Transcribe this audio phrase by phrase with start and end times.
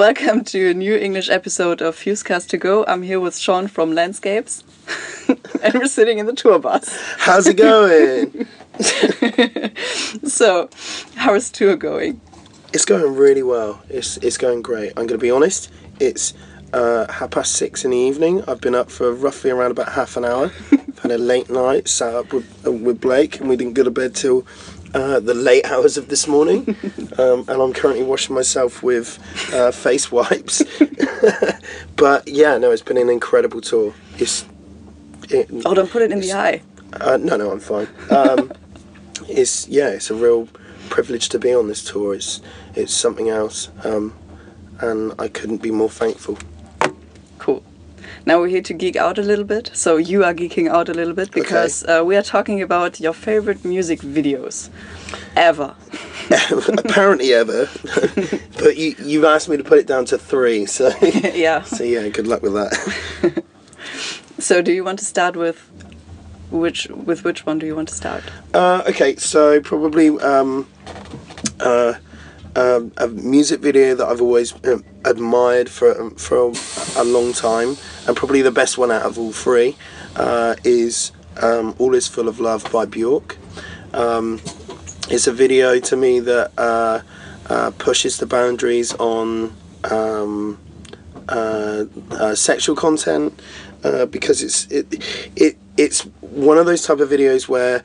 [0.00, 2.86] Welcome to a new English episode of Fusecast to Go.
[2.86, 4.64] I'm here with Sean from Landscapes,
[5.28, 6.98] and we're sitting in the tour bus.
[7.18, 8.46] How's it going?
[10.26, 10.70] So,
[11.16, 12.18] how is the tour going?
[12.72, 13.82] it's going really well.
[13.90, 14.88] It's it's going great.
[14.96, 15.70] I'm going to be honest.
[15.98, 16.32] It's
[16.72, 18.42] uh, half past six in the evening.
[18.48, 20.50] I've been up for roughly around about half an hour.
[20.72, 21.88] I've had a late night.
[21.88, 24.46] Sat up with uh, with Blake, and we didn't go to bed till
[24.94, 26.76] uh, the late hours of this morning.
[27.18, 29.18] um, and I'm currently washing myself with
[29.54, 30.62] uh, face wipes.
[31.96, 33.94] but yeah, no, it's been an incredible tour.
[34.18, 34.44] It's
[35.28, 36.62] it, Oh, don't put it in the eye.
[36.92, 37.88] Uh, no, no, I'm fine.
[38.10, 38.52] Um,
[39.28, 40.48] it's yeah, it's a real
[40.88, 42.14] privilege to be on this tour.
[42.14, 42.40] It's
[42.74, 44.12] it's something else, um,
[44.80, 46.36] and I couldn't be more thankful.
[48.26, 49.70] Now we're here to geek out a little bit.
[49.72, 53.12] So, you are geeking out a little bit because uh, we are talking about your
[53.12, 54.68] favorite music videos
[55.36, 55.74] ever.
[56.78, 57.68] Apparently, ever,
[58.58, 61.62] but you you've asked me to put it down to three, so yeah.
[61.62, 63.44] so yeah, good luck with that.
[64.38, 65.70] So, do you want to start with
[66.50, 68.24] which with which one do you want to start?
[68.54, 70.66] Uh, okay, so probably um,
[71.60, 71.94] uh,
[72.56, 76.52] um, a music video that I've always um, admired for um, for
[76.96, 79.76] a long time, and probably the best one out of all three,
[80.16, 81.12] uh, is
[81.42, 83.36] um, "All Is Full of Love" by Bjork.
[83.92, 84.40] Um,
[85.08, 87.00] it's a video to me that uh,
[87.48, 89.54] uh, pushes the boundaries on
[91.30, 93.40] uh, uh, sexual content
[93.84, 97.82] uh, because it's it, it it's one of those type of videos where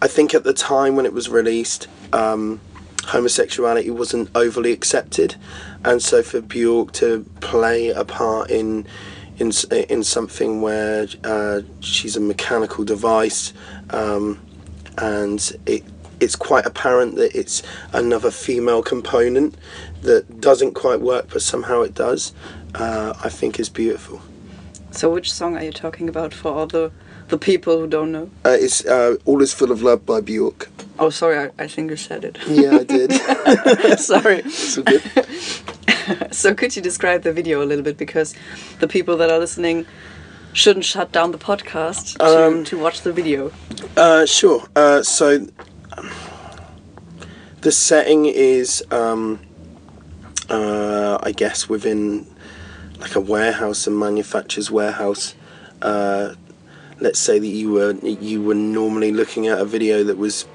[0.00, 2.60] I think at the time when it was released, um,
[3.08, 5.34] homosexuality wasn't overly accepted,
[5.84, 8.86] and so for Bjork to play a part in
[9.38, 9.50] in
[9.88, 13.52] in something where uh, she's a mechanical device,
[13.90, 14.38] um,
[14.98, 15.84] and it
[16.20, 19.56] it's quite apparent that it's another female component
[20.02, 22.32] that doesn't quite work, but somehow it does.
[22.74, 24.20] Uh, I think is beautiful.
[24.90, 26.90] So, which song are you talking about for all the
[27.28, 28.30] the people who don't know?
[28.44, 30.68] Uh, it's uh, All Is Full of Love by Bjork.
[30.98, 32.38] Oh, sorry, I, I think you said it.
[32.48, 33.12] Yeah, I did.
[33.98, 34.42] sorry.
[34.76, 35.26] all good.
[36.30, 38.34] So, could you describe the video a little bit because
[38.80, 39.84] the people that are listening
[40.54, 43.52] shouldn't shut down the podcast to, Um, to watch the video?
[43.94, 44.64] Uh, sure.
[44.74, 45.46] Uh, so
[45.98, 46.10] um,
[47.60, 49.38] the setting is, um,
[50.48, 52.26] uh, I guess, within
[52.98, 55.34] like a warehouse, a manufacturer's warehouse.
[55.82, 56.34] Uh,
[57.00, 60.46] let's say that you were you were normally looking at a video that was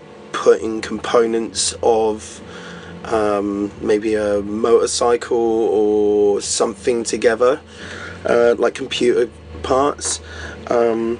[0.43, 2.41] putting components of
[3.05, 7.61] um, maybe a motorcycle or something together,
[8.25, 10.19] uh, like computer parts.
[10.67, 11.17] Um,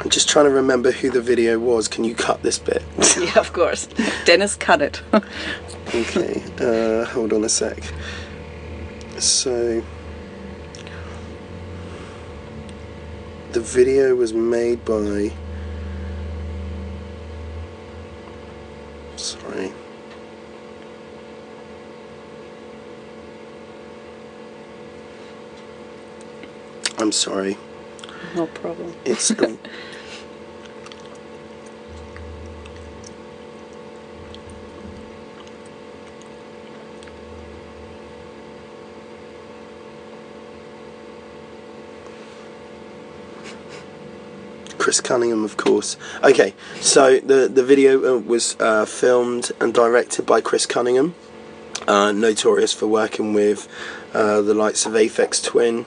[0.00, 1.86] I'm just trying to remember who the video was.
[1.86, 2.82] Can you cut this bit?
[3.20, 3.88] yeah, of course.
[4.24, 5.02] Dennis cut it.
[5.94, 7.82] okay, uh, hold on a sec.
[9.18, 9.84] So,
[13.52, 15.32] the video was made by.
[19.16, 19.72] Sorry.
[27.06, 27.56] I'm sorry.
[28.34, 28.92] no problem.
[29.04, 29.56] It's a,
[44.78, 45.96] Chris Cunningham, of course.
[46.24, 51.14] Okay, so the the video uh, was uh, filmed and directed by Chris Cunningham,
[51.86, 53.68] uh, notorious for working with
[54.12, 55.86] uh, the likes of Aphex Twin.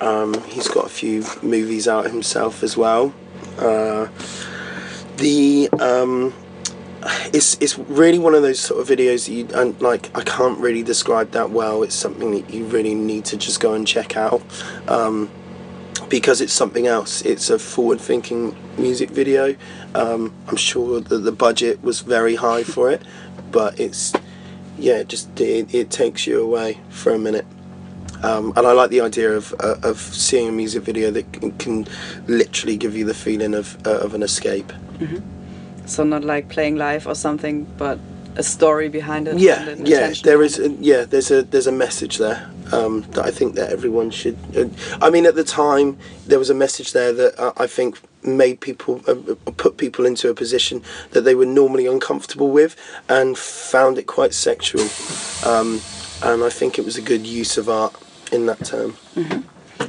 [0.00, 3.14] Um, he's got a few movies out himself as well.
[3.58, 4.08] Uh,
[5.16, 6.34] the um,
[7.32, 10.58] it's it's really one of those sort of videos that you and like I can't
[10.58, 11.82] really describe that well.
[11.82, 14.42] It's something that you really need to just go and check out.
[14.88, 15.30] Um,
[16.08, 17.22] because it's something else.
[17.22, 19.56] It's a forward-thinking music video.
[19.94, 23.02] Um, I'm sure that the budget was very high for it,
[23.50, 24.12] but it's
[24.78, 27.46] yeah, it just it, it takes you away for a minute.
[28.26, 31.52] Um, and I like the idea of uh, of seeing a music video that can,
[31.58, 31.86] can
[32.26, 34.72] literally give you the feeling of uh, of an escape.
[35.86, 38.00] So, not like playing live or something, but
[38.34, 39.38] a story behind it.
[39.38, 40.12] Yeah, yeah.
[40.22, 41.04] There is, a, yeah.
[41.04, 44.36] There's a there's a message there um, that I think that everyone should.
[44.56, 44.66] Uh,
[45.00, 45.96] I mean, at the time,
[46.26, 49.14] there was a message there that uh, I think made people uh,
[49.56, 50.82] put people into a position
[51.12, 52.74] that they were normally uncomfortable with
[53.08, 54.88] and found it quite sexual.
[55.44, 55.80] Um,
[56.22, 57.94] and I think it was a good use of art
[58.32, 58.96] in that term.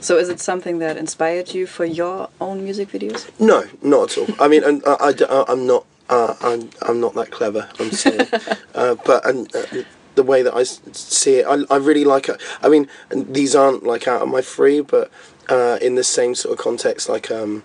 [0.02, 3.30] So is it something that inspired you for your own music videos?
[3.40, 4.28] No, not at all.
[4.40, 5.86] I mean, and I, I, am not.
[6.10, 7.70] Uh, I'm, I'm not that clever.
[7.80, 8.20] I'm sorry,
[8.76, 9.84] uh, but and, uh,
[10.16, 11.46] the way that I see it.
[11.48, 12.42] I, I really like it.
[12.62, 15.10] I mean, these aren't like out of my free, but
[15.50, 17.64] uh, in the same sort of context, like um,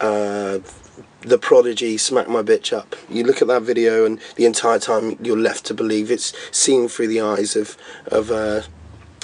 [0.00, 0.58] uh,
[1.22, 5.16] the Prodigy, "Smack My Bitch Up." You look at that video, and the entire time
[5.22, 7.76] you're left to believe it's seen through the eyes of
[8.06, 8.62] of uh,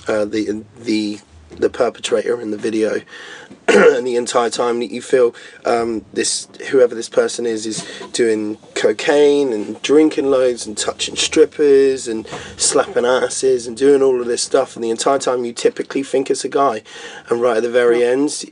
[0.08, 1.20] uh, the the
[1.50, 3.00] the perpetrator in the video,
[3.68, 8.56] and the entire time that you feel um, this whoever this person is is doing
[8.74, 12.26] cocaine and drinking loads and touching strippers and
[12.56, 16.30] slapping asses and doing all of this stuff, and the entire time you typically think
[16.30, 16.82] it's a guy,
[17.30, 18.44] and right at the very end,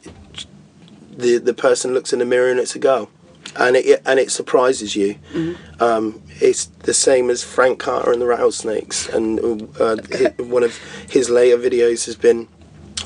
[1.11, 3.11] the the person looks in the mirror and it's a girl.
[3.57, 5.17] And it and it surprises you.
[5.81, 9.41] Um, it's the same as Frank Carter and the Rattlesnakes, and
[9.81, 9.97] uh,
[10.39, 10.77] one of
[11.09, 12.49] his later videos has been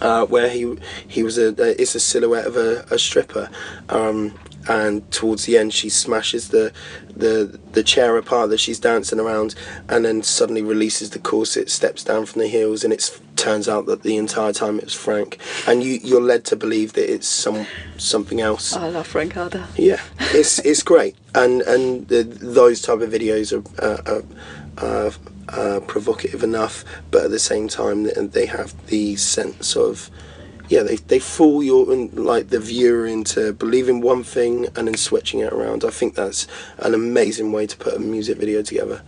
[0.00, 0.76] uh, where he
[1.06, 3.50] he was a uh, it's a silhouette of a, a stripper,
[3.88, 4.38] um,
[4.68, 6.72] and towards the end she smashes the
[7.16, 9.54] the the chair apart that she's dancing around,
[9.88, 13.86] and then suddenly releases the corset, steps down from the heels, and it turns out
[13.86, 17.28] that the entire time it was Frank, and you you're led to believe that it's
[17.28, 18.74] some something else.
[18.74, 19.66] I love Frank Carter.
[19.76, 20.00] Yeah,
[20.34, 24.22] it's it's great, and and the, those type of videos are uh, uh,
[24.86, 25.10] uh,
[25.48, 30.10] uh, provocative enough, but at the same time they- they have the sense of
[30.68, 35.40] yeah they they fool your like the viewer into believing one thing and then switching
[35.40, 35.84] it around.
[35.84, 36.46] I think that's
[36.78, 39.02] an amazing way to put a music video together.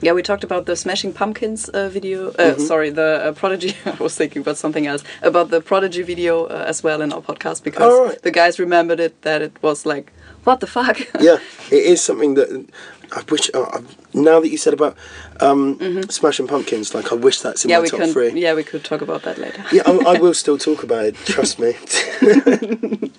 [0.00, 2.30] Yeah, we talked about the Smashing Pumpkins uh, video.
[2.32, 3.76] Uh, Sorry, the uh, Prodigy.
[3.86, 5.02] I was thinking about something else.
[5.22, 8.22] About the Prodigy video uh, as well in our podcast because right.
[8.22, 10.12] the guys remembered it that it was like,
[10.44, 10.98] what the fuck?
[11.20, 11.38] yeah,
[11.70, 12.66] it is something that
[13.12, 13.50] I wish.
[13.54, 13.80] Uh,
[14.14, 14.96] now that you said about
[15.40, 15.78] um,
[16.10, 17.70] Smashing Pumpkins, like I wish that's in Mm-hmm.
[17.70, 18.12] yeah, my we top can.
[18.12, 18.40] three.
[18.40, 19.64] Yeah, we could talk about that later.
[19.72, 21.14] Yeah, I, I will still talk about it.
[21.26, 21.74] Trust me.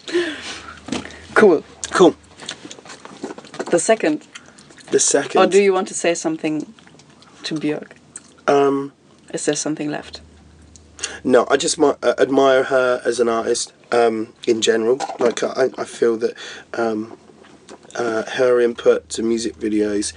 [1.34, 1.64] Cool.
[1.92, 2.16] cool.
[3.70, 4.26] The second.
[4.92, 5.40] The second.
[5.40, 6.74] Or do you want to say something
[7.44, 7.92] to Björk?
[8.48, 8.92] Um,
[9.34, 10.22] Is there something left?
[11.24, 14.98] no, I just uh, admire her as an artist um, in general.
[15.20, 16.34] Like I, I feel that
[16.74, 17.18] um,
[17.96, 20.14] uh, her input to music videos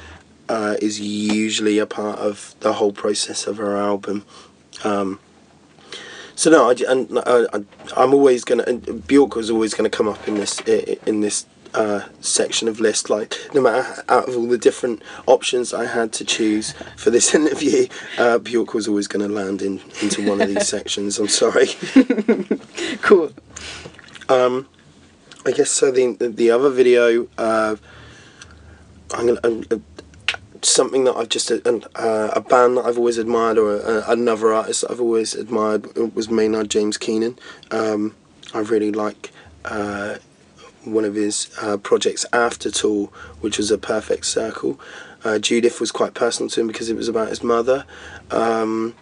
[0.49, 4.25] uh, is usually a part of the whole process of her album.
[4.84, 5.20] Um,
[6.34, 7.64] so no, I, and uh, I,
[7.96, 8.64] I'm always gonna.
[8.67, 13.11] And Bjork was always gonna come up in this in this uh, section of list.
[13.11, 17.34] Like no matter out of all the different options I had to choose for this
[17.40, 17.87] interview,
[18.19, 21.19] uh, Bjork was always gonna land in into one of these sections.
[21.19, 21.69] I'm sorry.
[23.02, 23.32] Cool.
[24.28, 24.66] Um,
[25.46, 25.90] I guess so.
[25.90, 27.76] The the other video, uh,
[29.12, 29.40] I'm gonna.
[29.70, 29.78] Uh,
[30.62, 34.52] Something that I've just uh, uh, a band that I've always admired, or uh, another
[34.52, 37.38] artist that I've always admired was Maynard James Keenan.
[37.70, 38.14] Um,
[38.52, 39.31] I really like
[39.64, 40.16] uh,
[40.84, 41.46] one of his
[41.82, 43.06] projects after Tool,
[43.40, 44.78] which was a perfect circle.
[45.40, 47.87] Judith was quite personal to him because it was about his mother.
[48.31, 48.94] Um,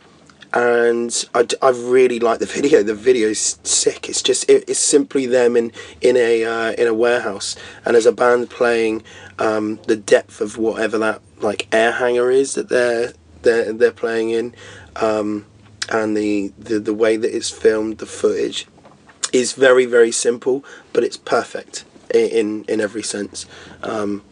[0.52, 2.82] and I, I really like the video.
[2.82, 4.08] The video's sick.
[4.08, 8.06] It's just it, it's simply them in in a uh, in a warehouse, and as
[8.06, 9.02] a band playing
[9.38, 13.12] um, the depth of whatever that like air hanger is that they're
[13.42, 14.54] they're they're playing in,
[14.96, 15.46] um,
[15.90, 18.66] and the, the the way that it's filmed, the footage
[19.32, 23.46] is very very simple, but it's perfect in in every sense.
[23.82, 24.22] Um,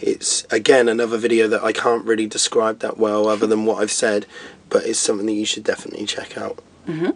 [0.00, 3.92] it's again another video that I can't really describe that well, other than what I've
[3.92, 4.26] said,
[4.74, 6.58] but it's something that you should definitely check out.
[6.88, 7.10] Mm-hmm.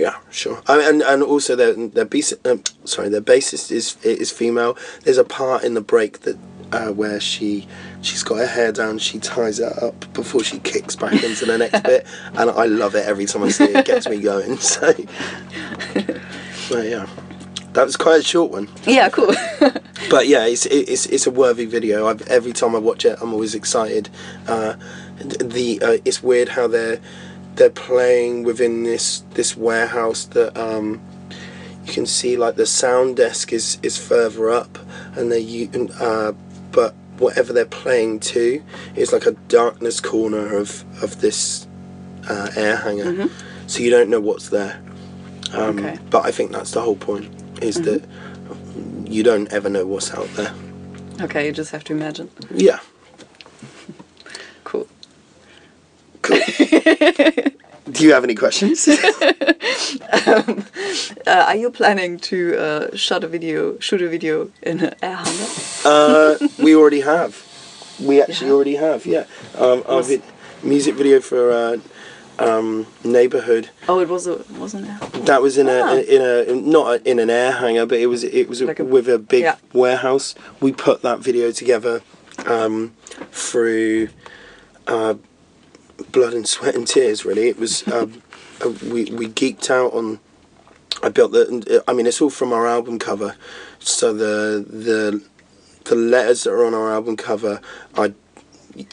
[0.00, 0.60] Yeah, sure.
[0.66, 4.76] I mean, and and also their their bass, um, sorry, their bassist is is female.
[5.04, 6.36] There's a part in the break that
[6.72, 7.68] uh, where she
[8.02, 11.56] she's got her hair down, she ties it up before she kicks back into the
[11.56, 13.76] next bit, and I love it every time I see it.
[13.76, 14.58] It gets me going.
[14.68, 14.92] So,
[16.74, 17.06] but yeah,
[17.74, 18.68] that was quite a short one.
[18.84, 19.32] Yeah, cool.
[20.10, 22.06] But yeah, it's it's it's a worthy video.
[22.06, 24.08] I've, every time I watch it, I'm always excited.
[24.46, 24.74] Uh,
[25.20, 27.00] the uh, it's weird how they're
[27.56, 31.00] they're playing within this this warehouse that um,
[31.84, 34.78] you can see like the sound desk is is further up,
[35.16, 36.32] and they you uh,
[36.70, 38.62] but whatever they're playing to
[38.94, 41.66] is like a darkness corner of of this
[42.28, 43.28] uh, air hanger,
[43.66, 44.80] so you don't know what's there.
[45.52, 45.98] Um, Okay.
[46.10, 47.32] But I think that's the whole point
[47.62, 48.04] is that
[49.04, 50.52] you don't ever know what's out there.
[51.22, 52.30] okay, you just have to imagine.
[52.54, 52.78] Yeah.
[54.64, 54.86] Cool.
[56.22, 56.38] Cool.
[57.90, 58.88] Do you have any questions?
[61.26, 65.16] Uh, are you planning to uh, shot a video, shoot a video in an air
[65.16, 65.46] hanger?
[65.84, 67.44] uh, we already have.
[68.00, 68.54] We actually Yeah.
[68.54, 69.06] already have.
[69.06, 69.24] Yeah.
[69.56, 70.22] Um, our vid-
[70.62, 71.76] music video for uh,
[72.38, 73.70] um, neighborhood.
[73.88, 75.26] Oh, it was a wasn't it?
[75.26, 75.94] That was in a Ah.
[75.96, 78.84] in a not a, in an air hanger, but it was it was Like a-
[78.84, 79.56] with a big yeah.
[79.72, 80.34] warehouse.
[80.60, 82.00] We put that video together
[82.46, 82.92] um,
[83.32, 84.08] through
[84.86, 85.14] uh,
[86.12, 87.24] blood and sweat and tears.
[87.24, 87.86] Really, it was.
[87.88, 88.22] Um,
[88.64, 90.20] uh, we we geeked out on.
[91.02, 91.82] I built the.
[91.86, 93.36] I mean, it's all from our album cover.
[93.78, 95.22] So the the
[95.84, 97.60] the letters that are on our album cover,
[97.96, 98.12] I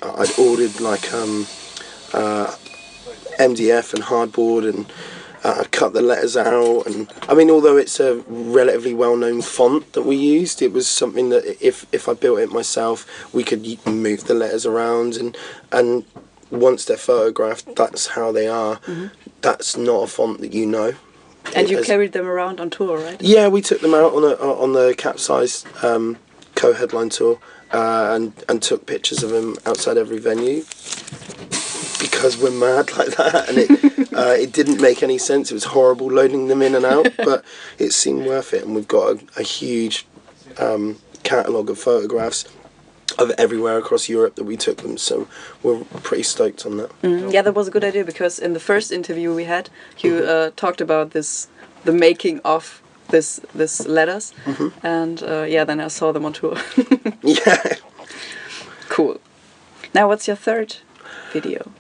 [0.02, 1.48] I'd ordered like um,
[2.14, 2.56] uh,
[3.40, 4.92] MDF and hardboard and
[5.44, 10.02] uh, cut the letters out and I mean although it's a relatively well-known font that
[10.02, 14.24] we used it was something that if if I built it myself we could move
[14.24, 15.38] the letters around and
[15.72, 16.04] and
[16.56, 18.78] once they're photographed that's how they are.
[18.78, 19.08] Mm-hmm.
[19.42, 20.94] that's not a font that you know.
[21.56, 23.22] And you carried them around on tour right?
[23.22, 26.18] Yeah we took them out on a, on the capsize um,
[26.56, 27.40] co-headline tour
[27.72, 30.64] uh, and and took pictures of them outside every venue.
[32.00, 35.52] Because we're mad like that, and it uh, it didn't make any sense.
[35.52, 37.44] It was horrible loading them in and out, but
[37.78, 40.06] it seemed worth it, and we've got a, a huge
[40.58, 42.46] um, catalogue of photographs
[43.18, 44.98] of everywhere across Europe that we took them.
[44.98, 45.28] So
[45.64, 47.02] we're pretty stoked on that.
[47.02, 49.70] Mm, yeah, that was a good idea because in the first interview we had,
[50.00, 50.30] you mm-hmm.
[50.30, 51.48] uh, talked about this,
[51.84, 54.70] the making of this this letters, mm-hmm.
[54.86, 56.58] and uh, yeah, then I saw them on tour.
[57.24, 57.76] yeah.
[58.90, 59.20] Cool.
[59.94, 60.78] Now, what's your third
[61.32, 61.72] video?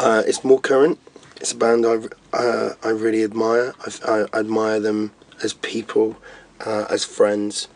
[0.00, 0.98] Uh, it's more current.
[1.36, 1.98] It's a band I,
[2.36, 3.74] uh, I really admire.
[3.86, 5.12] I, I, admire them
[5.42, 6.16] as people,
[6.64, 7.68] uh, as friends,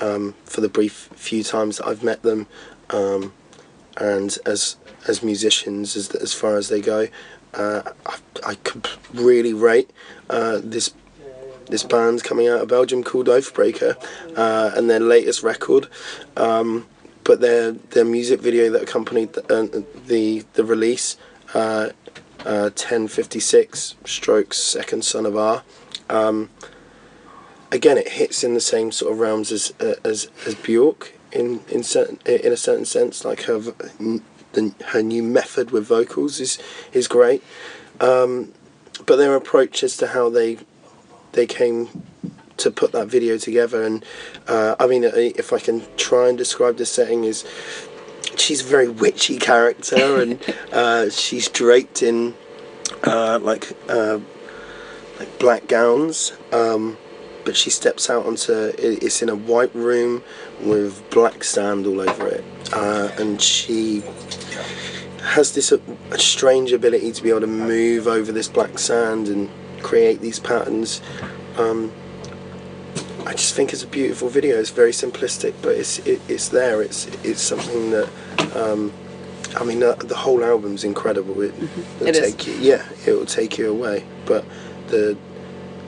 [0.00, 2.46] um, for the brief few times that I've met them,
[2.90, 3.32] um,
[3.96, 7.08] and as as musicians, as as far as they go.
[7.54, 9.90] Uh, I, I could really rate
[10.30, 10.94] uh, this
[11.68, 13.96] this band coming out of Belgium called Oathbreaker,
[14.36, 15.88] uh, and their latest record.
[16.36, 16.86] Um,
[17.24, 21.16] but their their music video that accompanied the uh, the, the release
[21.54, 21.90] uh,
[22.44, 25.62] uh, 1056 strokes second son of R.
[26.10, 26.50] Um,
[27.72, 31.60] again, it hits in the same sort of realms as uh, as as Bjork in
[31.68, 33.24] in certain in a certain sense.
[33.24, 36.58] Like her the, her new method with vocals is
[36.92, 37.42] is great,
[38.00, 38.52] um,
[39.06, 40.58] but their approach as to how they
[41.32, 42.04] they came
[42.58, 44.04] to put that video together and
[44.46, 47.44] uh, I mean if I can try and describe the setting is
[48.36, 50.38] she's a very witchy character, and
[50.72, 52.34] uh, she's draped in
[53.04, 54.18] uh, like uh,
[55.18, 56.32] like black gowns.
[56.52, 56.96] Um,
[57.44, 60.22] but she steps out onto it's in a white room
[60.60, 64.02] with black sand all over it, uh, and she
[65.22, 65.78] has this uh,
[66.16, 69.48] strange ability to be able to move over this black sand and
[69.82, 71.00] create these patterns.
[71.56, 71.92] Um,
[73.24, 74.58] I just think it's a beautiful video.
[74.58, 76.82] It's very simplistic, but it's it, it's there.
[76.82, 78.10] It's it's something that
[78.56, 78.92] um,
[79.56, 81.40] I mean uh, the whole album's incredible.
[81.40, 82.06] It, mm-hmm.
[82.06, 82.60] it take is.
[82.60, 84.04] you yeah, it will take you away.
[84.26, 84.44] But
[84.88, 85.16] the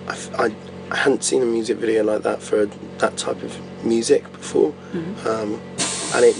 [0.08, 0.54] I, I,
[0.90, 2.66] I, hadn't seen a music video like that for
[2.98, 5.28] that type of music before, mm-hmm.
[5.28, 5.60] um,
[6.14, 6.36] and it,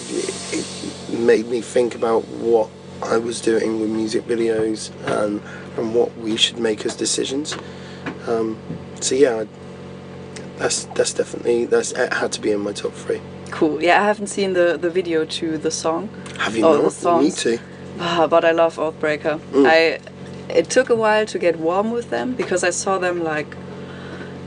[0.52, 2.68] it, made me think about what
[3.02, 4.90] I was doing with music videos
[5.22, 5.40] and
[5.76, 7.56] and what we should make as decisions.
[8.26, 8.58] Um,
[9.00, 9.44] so yeah.
[10.56, 13.20] That's that's definitely that's it had to be in my top three.
[13.50, 13.82] Cool.
[13.82, 16.08] Yeah, I haven't seen the the video to the song.
[16.38, 16.82] Have you not?
[16.82, 17.24] The songs.
[17.24, 17.62] Me too.
[17.98, 19.38] Ah, but I love Oathbreaker.
[19.52, 19.66] Mm.
[19.66, 20.00] I
[20.48, 23.56] it took a while to get warm with them because I saw them like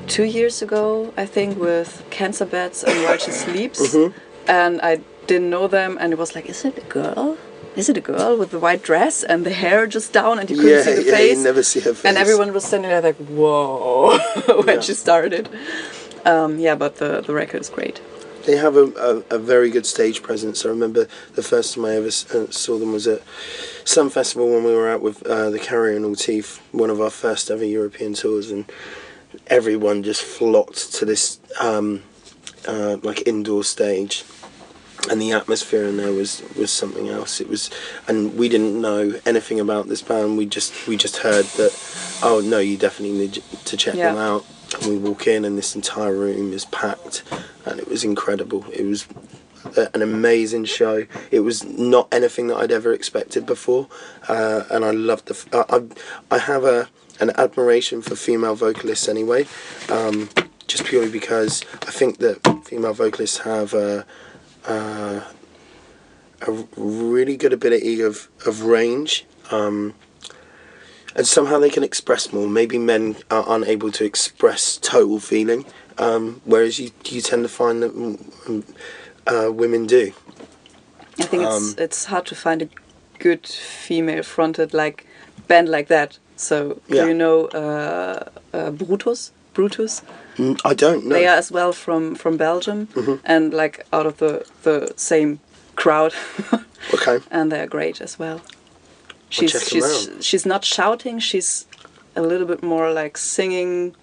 [0.08, 4.18] two years ago, I think, with Cancer Bats and While She Sleeps, mm-hmm.
[4.50, 7.38] and I didn't know them, and it was like, is it a girl?
[7.78, 10.56] is it a girl with the white dress and the hair just down and you
[10.56, 11.38] couldn't yeah, see the yeah, face?
[11.38, 12.06] You never see her face.
[12.06, 14.18] And everyone was standing there like, whoa,
[14.66, 14.82] when yeah.
[14.82, 15.48] she started.
[16.26, 18.02] Um, yeah, but the, the record is great.
[18.46, 18.86] They have a,
[19.30, 20.66] a, a, very good stage presence.
[20.66, 23.22] I remember the first time I ever uh, saw them was at
[23.84, 27.00] some festival when we were out with uh, the Carrier and All Teeth, one of
[27.00, 28.66] our first ever European tours, and
[29.48, 32.04] everyone just flocked to this um,
[32.68, 34.24] uh, like indoor stage.
[35.10, 37.40] And the atmosphere in there was was something else.
[37.40, 37.70] It was
[38.08, 40.38] and we didn't know anything about this band.
[40.38, 43.34] We just we just heard that oh no you definitely need
[43.66, 44.12] to check yeah.
[44.12, 44.46] them out.
[44.82, 47.24] And we walk in and this entire room is packed.
[47.66, 48.66] And it was incredible.
[48.74, 49.08] It was
[49.94, 51.06] an amazing show.
[51.32, 53.88] It was not anything that I'd ever expected before.
[54.28, 59.46] Uh, and I loved the I, I have a an admiration for female vocalists anyway
[59.90, 60.30] um,
[60.68, 64.06] just purely because I think that female vocalists have a
[64.68, 65.22] uh,
[66.46, 69.26] a really good ability of, of range.
[69.52, 69.94] Um,
[71.16, 72.48] and somehow they can express more.
[72.48, 75.66] Maybe men are unable to express total feeling,
[75.98, 78.64] um, whereas you you tend to find that um,
[79.26, 80.14] uh, women do.
[81.20, 82.70] I think it's um, it's hard to find a
[83.18, 85.08] good female fronted like
[85.48, 86.20] band like that.
[86.38, 87.02] So yeah.
[87.02, 89.32] do you know uh, uh, Brutus?
[89.54, 90.04] Brutus.
[90.38, 91.16] Mm, I don't know.
[91.16, 93.20] They are as well from from Belgium mm -hmm.
[93.24, 95.38] and like out of the the same
[95.76, 96.14] crowd.
[96.94, 97.20] okay.
[97.32, 98.40] And they're great as well.
[99.30, 100.24] She's 'em she's out.
[100.24, 101.22] she's not shouting.
[101.22, 101.66] She's
[102.16, 103.96] a little bit more like singing,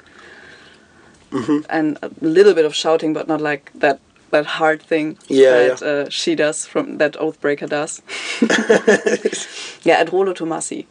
[1.31, 1.59] Mm-hmm.
[1.69, 3.99] and a little bit of shouting, but not like that
[4.31, 8.03] that hard thing Yeah, that Uh, she does from that Oathbreaker does.
[9.85, 10.87] yeah, at Rolo Tomassi.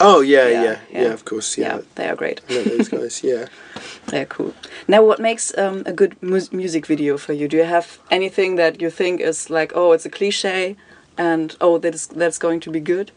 [0.00, 1.12] Oh yeah, Yeah, yeah, yeah, yeah.
[1.12, 1.76] of course, yeah.
[1.76, 2.40] Yeah, they are great.
[2.48, 3.46] I those guys, yeah.
[4.06, 4.54] They're cool.
[4.88, 7.46] Now, what makes um, a good mus- music video for you?
[7.48, 10.76] Do you have anything that you think is like, oh, it's a cliche,
[11.18, 13.12] and oh, that's that's going to be good?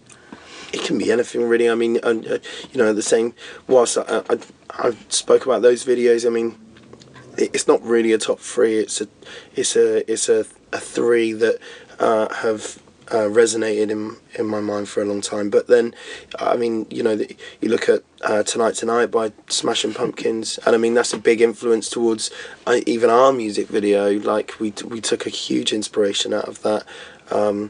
[0.73, 1.69] It can be anything really.
[1.69, 2.09] I mean, uh,
[2.71, 3.33] you know, the same.
[3.67, 4.37] Whilst I, I,
[4.69, 6.55] I spoke about those videos, I mean,
[7.37, 8.77] it- it's not really a top three.
[8.79, 9.07] It's a,
[9.55, 11.59] it's a, it's a, a three that
[11.99, 12.79] uh, have
[13.13, 15.49] uh, resonated in in my mind for a long time.
[15.49, 15.93] But then,
[16.39, 20.75] I mean, you know, the, you look at uh, Tonight Tonight by Smashing Pumpkins, and
[20.75, 22.31] I mean that's a big influence towards
[22.65, 24.19] uh, even our music video.
[24.19, 26.85] Like we we took a huge inspiration out of that.
[27.29, 27.69] Um,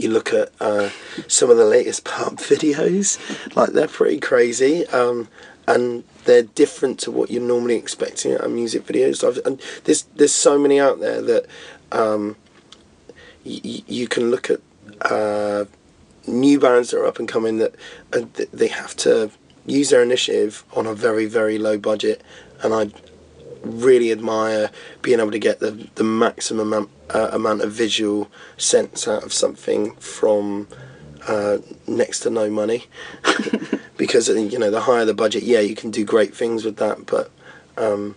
[0.00, 0.90] you look at uh,
[1.28, 3.18] some of the latest PUP videos,
[3.54, 5.28] like they're pretty crazy, um,
[5.68, 9.22] and they're different to what you're normally expecting out music videos.
[9.22, 11.46] I've, and there's there's so many out there that
[11.92, 12.34] um,
[13.46, 14.60] you can look at
[15.02, 15.64] uh,
[16.26, 17.74] new bands that are up and coming that
[18.12, 19.30] uh, th- they have to
[19.66, 22.22] use their initiative on a very very low budget,
[22.62, 22.90] and I
[23.62, 24.70] really admire
[25.02, 29.32] being able to get the the maximum amount, uh, amount of visual sense out of
[29.32, 30.68] something from
[31.28, 32.84] uh, next to no money.
[33.96, 36.76] Because uh, you know the higher the budget yeah you can do great things with
[36.76, 37.30] that but
[37.78, 38.14] um,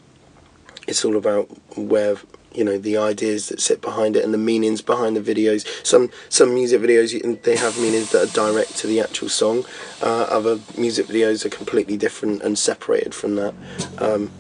[0.90, 2.18] it's all about where
[2.54, 5.66] you know the ideas that sit behind it and the meanings behind the videos.
[5.86, 9.66] Some some music videos they have meanings that are direct to the actual song.
[10.02, 13.54] Uh, other music videos are completely different and separated from that.
[13.98, 14.32] Um,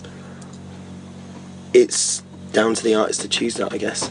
[1.73, 4.09] it's down to the artist to choose that i guess.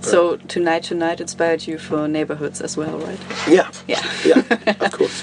[0.00, 3.18] So tonight, tonight inspired you for neighborhoods as well, right?
[3.48, 3.70] yeah.
[3.86, 4.42] Yeah, yeah
[4.80, 5.22] of course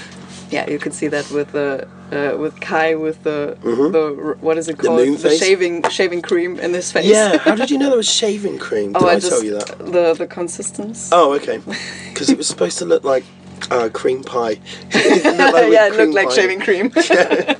[0.52, 0.68] yeah.
[0.70, 4.76] You could see that with the uh, with Kai with the the what is it
[4.76, 4.82] Mm-hmm.
[4.82, 5.06] The called?
[5.08, 5.38] moon face?
[5.40, 7.06] shaving shaving cream in his face.
[7.06, 9.42] yeah how did you know there was shaving cream did oh, i, I just tell
[9.44, 11.08] you that the the consistency.
[11.12, 11.58] Oh, okay.
[12.12, 13.24] Because it was supposed to look like
[13.70, 14.56] uh, cream pie.
[14.94, 15.24] It
[15.56, 16.34] like yeah, it looked like pie.
[16.38, 16.86] shaving cream.
[16.94, 17.56] Yeah,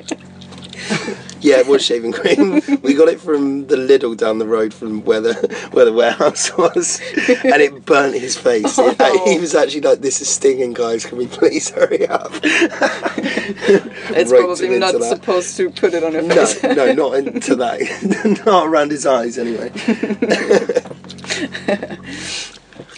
[1.58, 2.60] it was shaving cream.
[2.82, 5.34] we got it from the Lidl down the road from where the
[5.72, 7.00] where the warehouse was,
[7.44, 8.78] and it burnt his face.
[8.78, 9.30] It- Oh.
[9.30, 11.04] he was actually like, "This is stinging, guys.
[11.04, 15.02] Can we please hurry up?" it's probably not that.
[15.04, 16.62] supposed to put it on your No, face.
[16.62, 18.42] no, not into that.
[18.46, 19.70] not around his eyes, anyway.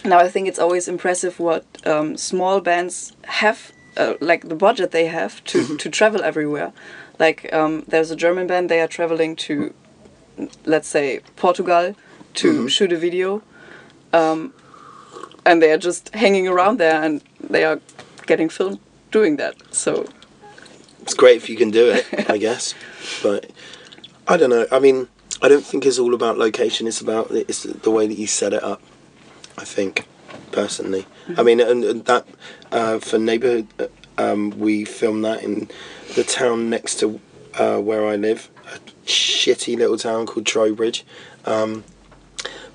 [0.03, 4.91] Now I think it's always impressive what um, small bands have, uh, like the budget
[4.91, 5.77] they have to, Mm-hmm.
[5.77, 6.71] to travel everywhere.
[7.19, 9.73] Like um, there's a German band, they are traveling to,
[10.65, 11.95] let's say, Portugal
[12.35, 12.67] to Mm-hmm.
[12.67, 13.41] shoot a video,
[14.13, 14.53] um,
[15.45, 17.79] and they are just hanging around there and they are
[18.27, 18.79] getting filmed
[19.11, 19.55] doing that.
[19.73, 20.05] So
[21.01, 22.73] It's great if you can do it, I guess.
[23.23, 23.51] But
[24.27, 24.65] I don't know.
[24.71, 25.07] I mean,
[25.41, 26.87] I don't think it's all about location.
[26.87, 28.81] It's about it's the way that you set it up.
[29.57, 30.05] I think,
[30.51, 31.05] personally.
[31.37, 32.25] I mean, and, and that
[32.75, 35.69] uh, for neighborhood, uh, um, we filmed that in
[36.15, 37.21] the town next to
[37.57, 41.05] uh, where I live, a shitty little town called Trowbridge.
[41.45, 41.85] Um,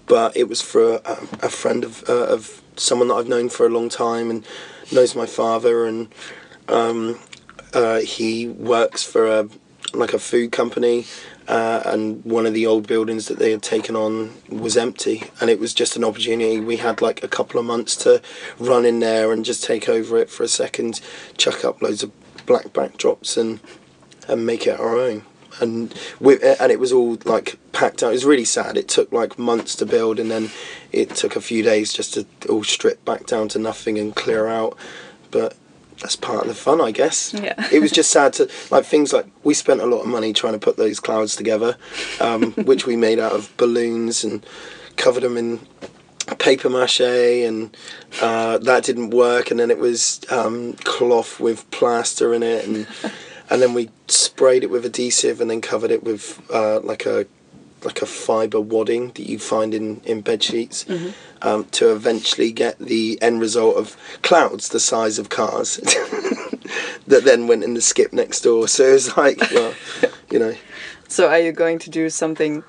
[0.06, 3.66] but it was for a, a friend of uh, of someone that I've known for
[3.66, 4.46] a long time and
[4.90, 6.08] knows my father and
[6.66, 7.18] um,
[7.74, 9.48] uh, he works for a
[9.94, 11.06] like a food company
[11.48, 15.24] uh, and one of the old buildings that they had taken on was empty.
[15.40, 16.60] And it was just an opportunity.
[16.60, 18.22] We had like a couple of months to
[18.58, 21.00] run in there and just take over it for a second
[21.36, 22.12] chuck up loads of
[22.46, 23.60] black backdrops and
[24.28, 25.24] and make it our own.
[25.60, 28.10] And we, and it was all like packed out.
[28.10, 28.76] It was really sad.
[28.76, 30.50] It took like months to build and then
[30.92, 34.46] it took a few days just to all strip back down to nothing and clear
[34.46, 34.78] out.
[35.32, 35.56] But
[36.00, 37.34] that's part of the fun, I guess.
[37.34, 37.54] Yeah.
[37.70, 40.54] it was just sad to like things like we spent a lot of money trying
[40.54, 41.76] to put those clouds together,
[42.20, 44.44] um, which we made out of balloons and
[44.96, 45.60] covered them in
[46.38, 47.76] paper mache, and
[48.22, 49.50] uh, that didn't work.
[49.50, 52.86] And then it was um, cloth with plaster in it, and
[53.50, 57.26] and then we sprayed it with adhesive, and then covered it with uh, like a
[57.84, 60.86] like a fibre wadding that you find in, in bed sheets
[61.42, 65.76] um, to eventually get the end result of clouds the size of cars
[67.06, 68.68] that then went in the skip next door.
[68.68, 69.74] So it was like, well,
[70.30, 70.54] you know,
[71.08, 72.62] so are you going to do something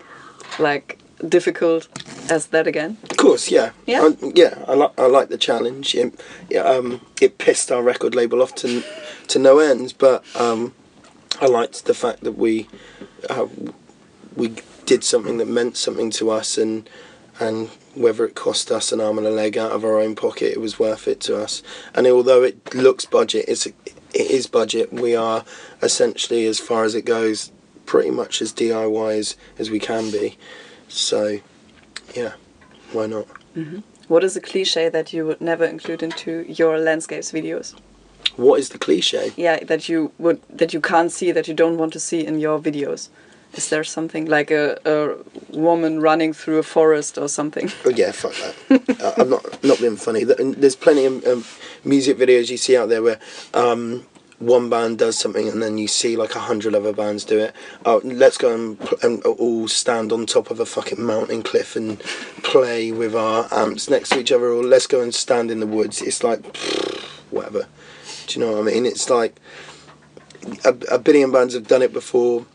[0.60, 0.98] like
[1.28, 1.88] difficult
[2.30, 2.98] as that again?
[3.10, 4.10] of course, yeah, Yeah?
[4.10, 4.64] I, yeah.
[4.68, 5.96] I like I like the challenge.
[5.96, 6.20] It,
[6.50, 8.84] yeah, um, it pissed our record label off to
[9.28, 10.74] to no ends, but um,
[11.40, 12.68] I liked the fact that we
[13.30, 13.48] uh,
[14.36, 14.56] we
[14.92, 16.90] did something that meant something to us and
[17.40, 20.52] and whether it cost us an arm and a leg out of our own pocket,
[20.52, 21.64] it was worth it to us.
[21.96, 23.76] And although it looks budget, it's it
[24.14, 24.92] is budget.
[24.92, 25.46] We are
[25.82, 27.54] essentially, as far as it goes,
[27.86, 30.38] pretty much as DIY as, as we can be.
[30.90, 31.40] So,
[32.14, 32.34] yeah,
[32.92, 33.28] why not?
[33.56, 33.80] Mm-hmm.
[34.10, 37.80] What is a cliche that you would never include into your landscapes videos?
[38.36, 39.32] What is the cliche?
[39.38, 42.40] Yeah, that you would that you can't see that you don't want to see in
[42.40, 43.08] your videos.
[43.54, 45.18] Is there something like a, a
[45.56, 47.70] woman running through a forest or something?
[47.86, 49.02] Oh yeah, fuck that.
[49.02, 50.24] uh, I'm not not being funny.
[50.24, 51.44] There's plenty of um,
[51.84, 53.20] music videos you see out there where
[53.54, 54.06] um,
[54.42, 57.56] one band does something and then you see like a hundred other bands do it.
[57.86, 62.00] Oh, let's go and, and all stand on top of a fucking mountain cliff and
[62.44, 65.68] play with our amps next to each other, or let's go and stand in the
[65.68, 66.02] woods.
[66.02, 66.58] It's like
[67.30, 67.68] whatever.
[68.28, 68.86] Do you know what I mean?
[68.86, 69.40] It's like
[70.66, 72.46] a, a billion bands have done it before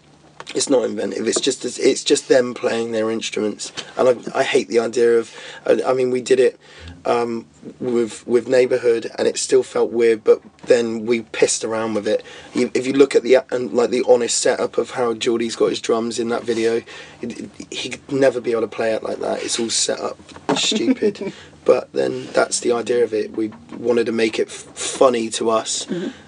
[0.54, 1.26] it's not inventive.
[1.26, 5.34] It's just it's just them playing their instruments, and I, I hate the idea of.
[5.66, 6.58] I mean, we did it
[7.04, 7.46] um,
[7.80, 10.22] with with neighborhood, and it still felt weird.
[10.24, 12.22] But then we pissed around with it.
[12.54, 15.80] If you look at the and like the honest setup of how Geordie's got his
[15.80, 16.82] drums in that video,
[17.22, 19.42] it, it- he could never be able to play it like that.
[19.42, 20.16] It's all set up
[20.56, 21.32] stupid.
[21.64, 23.32] but then that's the idea of it.
[23.36, 25.86] We wanted to make it f- funny to us,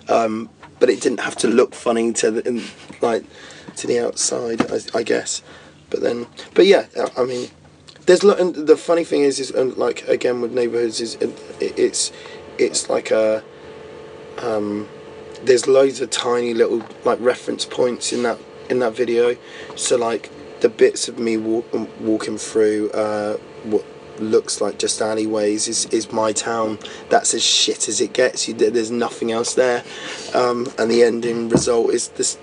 [0.09, 0.51] um,
[0.81, 2.65] but it didn't have to look funny to the
[3.01, 3.25] like
[3.79, 5.43] to the outside, I, I guess.
[5.91, 6.87] But then, but yeah,
[7.17, 7.51] I mean,
[8.07, 11.31] there's lo- and the funny thing is, is and like again with neighborhoods is it,
[11.61, 12.13] it's
[12.59, 13.43] it's like a
[14.39, 14.89] um,
[15.45, 18.39] there's loads of tiny little like reference points in that
[18.71, 19.37] in that video.
[19.77, 21.67] So like the bits of me walk,
[22.01, 23.85] walking through uh, what
[24.19, 26.79] looks like just alleyways is, is my town.
[27.09, 28.49] That's as shit as it gets.
[28.49, 29.85] You, there's nothing else there,
[30.35, 32.39] um, and the ending result is this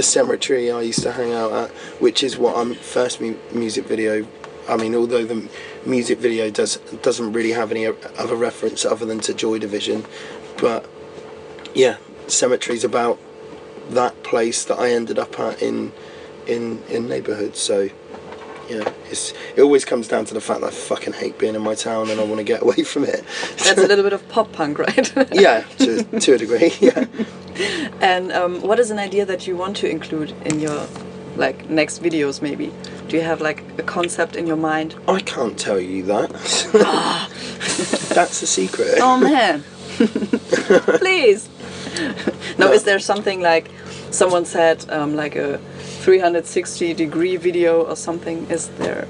[0.00, 3.84] the cemetery I used to hang out at, which is what I'm first mu- music
[3.84, 4.26] video.
[4.66, 5.46] I mean, although the
[5.84, 10.06] music video does doesn't really have any other reference other than to Joy Division,
[10.56, 10.88] but
[11.74, 13.18] yeah, cemetery's about
[13.90, 15.92] that place that I ended up at in
[16.46, 17.54] in in neighbourhood.
[17.54, 17.90] So
[18.70, 21.60] yeah, it's it always comes down to the fact that I fucking hate being in
[21.60, 23.22] my town and I want to get away from it.
[23.64, 25.12] That's a little bit of pop punk, right?
[25.30, 26.72] yeah, to to a degree.
[26.80, 27.04] Yeah.
[28.00, 30.86] And um, what is an idea that you want to include in your
[31.36, 32.42] like next videos?
[32.42, 32.72] Maybe
[33.08, 34.94] do you have like a concept in your mind?
[35.08, 36.30] I can't tell you that.
[38.14, 38.98] That's a secret.
[39.00, 39.62] Oh man,
[40.98, 41.48] please.
[42.58, 42.72] no, No.
[42.72, 43.70] is there something like
[44.10, 45.58] someone said um, like a
[46.02, 48.46] 360 degree video or something?
[48.50, 49.06] Is there?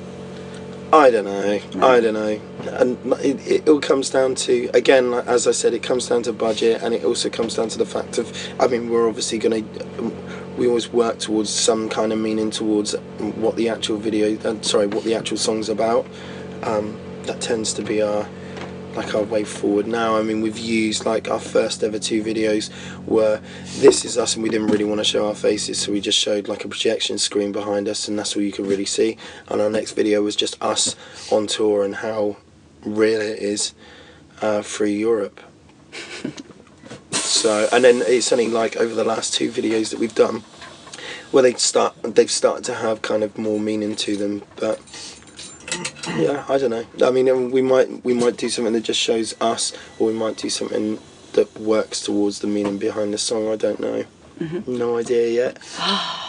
[0.93, 1.61] I don't know.
[1.87, 2.41] I don't know.
[2.73, 6.33] And it, it all comes down to again, as I said, it comes down to
[6.33, 8.33] budget, and it also comes down to the fact of.
[8.59, 10.13] I mean, we're obviously going to.
[10.57, 14.37] We always work towards some kind of meaning towards what the actual video.
[14.41, 16.07] Uh, sorry, what the actual song's about.
[16.65, 18.29] Um, that tends to be our
[18.95, 20.17] like our way forward now.
[20.17, 22.71] I mean, we've used like our first ever two videos
[23.07, 23.41] were
[23.79, 26.19] this is us, and we didn't really want to show our faces, so we just
[26.19, 29.17] showed like a projection screen behind us, and that's all you could really see.
[29.49, 30.97] And our next video was just us
[31.31, 32.37] on tour and how
[32.85, 33.75] real it is
[34.41, 35.41] uh, through Europe.
[37.13, 40.43] so, and then it's only like over the last two videos that we've done
[41.31, 44.81] where they start they've started to have kind of more meaning to them, but
[46.17, 46.85] yeah, I don't know.
[47.07, 50.13] I mean, um, we might we might do something that just shows us, or we
[50.13, 50.99] might do something
[51.33, 53.49] that works towards the meaning behind the song.
[53.49, 54.05] I don't know.
[54.67, 55.59] No idea yet.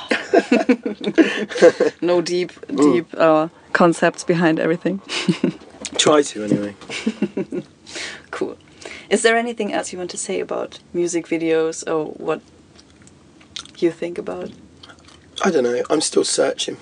[2.01, 5.01] No deep, deep uh, concepts behind everything.
[5.97, 6.75] Try to anyway.
[8.31, 8.57] Cool.
[9.09, 12.41] Is there anything else you want to say about music videos or what
[13.77, 14.51] you think about?
[15.43, 15.83] I don't know.
[15.89, 16.77] I'm still searching.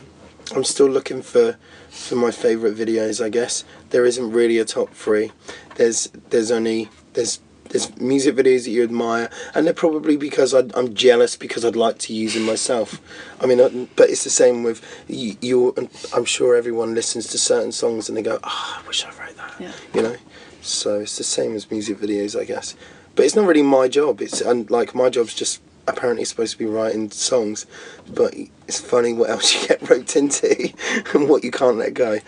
[0.55, 1.57] I'm still looking for
[1.89, 3.23] for my favourite videos.
[3.23, 5.31] I guess there isn't really a top three.
[5.75, 10.63] There's there's only there's there's music videos that you admire, and they're probably because I,
[10.73, 12.99] I'm jealous because I'd like to use them myself.
[13.39, 15.37] I mean, uh, but it's the same with you.
[15.41, 19.09] you I'm sure everyone listens to certain songs and they go, "Ah, I wish I
[19.09, 19.71] wrote that." Yeah.
[19.93, 20.15] You know,
[20.61, 22.75] so it's the same as music videos, I guess.
[23.15, 24.21] But it's not really my job.
[24.21, 25.61] It's and like my job's just
[25.97, 27.65] apparently supposed to be writing songs,
[28.13, 28.33] but
[28.67, 30.71] it's funny what else you get roped into
[31.13, 32.19] and what you can't let go.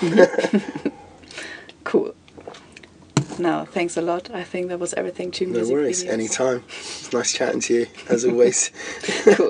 [1.84, 2.14] Cool.
[3.38, 4.30] Now, thanks a lot.
[4.30, 5.52] I think that was everything to me.
[5.52, 6.08] No music worries, videos.
[6.10, 6.64] anytime.
[6.68, 8.70] It's nice chatting to you as always.
[9.24, 9.48] Cool.